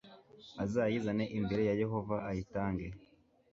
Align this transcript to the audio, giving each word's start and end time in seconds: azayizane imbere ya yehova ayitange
azayizane 0.63 1.25
imbere 1.37 1.61
ya 1.69 1.75
yehova 1.81 2.15
ayitange 2.29 2.87